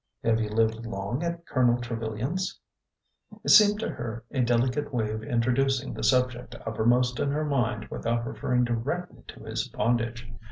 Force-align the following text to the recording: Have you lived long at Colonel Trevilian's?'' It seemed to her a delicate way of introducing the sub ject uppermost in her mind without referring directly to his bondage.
Have 0.23 0.39
you 0.41 0.49
lived 0.49 0.83
long 0.87 1.21
at 1.21 1.45
Colonel 1.45 1.79
Trevilian's?'' 1.79 2.59
It 3.45 3.49
seemed 3.51 3.79
to 3.81 3.89
her 3.89 4.23
a 4.31 4.41
delicate 4.41 4.91
way 4.91 5.11
of 5.11 5.21
introducing 5.21 5.93
the 5.93 6.03
sub 6.03 6.31
ject 6.31 6.55
uppermost 6.65 7.19
in 7.19 7.29
her 7.29 7.45
mind 7.45 7.87
without 7.91 8.25
referring 8.25 8.63
directly 8.63 9.21
to 9.27 9.43
his 9.43 9.67
bondage. 9.67 10.33